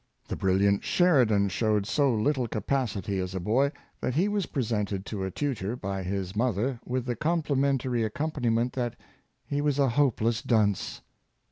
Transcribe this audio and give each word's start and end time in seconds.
The 0.29 0.35
brilliant 0.35 0.83
Sheridan 0.83 1.49
showed 1.49 1.85
so 1.85 2.11
little 2.11 2.47
capacity 2.47 3.19
as 3.19 3.35
a 3.35 3.39
boy, 3.39 3.71
that 3.99 4.15
he 4.15 4.27
was 4.27 4.47
presented 4.47 5.05
to 5.05 5.23
a 5.23 5.29
tutor 5.29 5.75
by 5.75 6.01
his 6.01 6.35
mother 6.35 6.79
with 6.83 7.05
the 7.05 7.15
complimentary 7.15 8.03
accompaniment 8.03 8.73
that 8.73 8.95
he 9.45 9.61
was 9.61 9.77
a 9.77 9.89
hopeless 9.89 10.41
dunce. 10.41 11.01